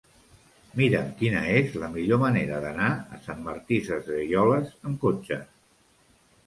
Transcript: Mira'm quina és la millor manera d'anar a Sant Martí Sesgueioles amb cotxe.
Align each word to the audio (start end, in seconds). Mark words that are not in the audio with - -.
Mira'm 0.79 1.11
quina 1.19 1.43
és 1.57 1.75
la 1.83 1.89
millor 1.97 2.21
manera 2.25 2.63
d'anar 2.65 2.89
a 3.17 3.21
Sant 3.29 3.47
Martí 3.51 3.81
Sesgueioles 3.93 4.77
amb 4.79 5.01
cotxe. 5.07 5.41